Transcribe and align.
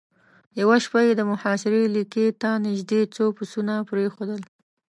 يوه 0.59 0.77
شپه 0.83 0.99
يې 1.05 1.13
د 1.15 1.21
محاصرې 1.31 1.81
ليکې 1.95 2.25
ته 2.41 2.49
نېزدې 2.63 3.01
څو 3.15 3.25
پسونه 3.37 3.73
پرېښودل. 3.89 4.41